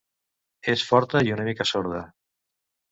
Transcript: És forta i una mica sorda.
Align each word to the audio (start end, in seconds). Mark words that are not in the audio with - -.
És 0.73 0.85
forta 0.93 1.23
i 1.29 1.37
una 1.37 1.47
mica 1.51 1.69
sorda. 1.75 2.05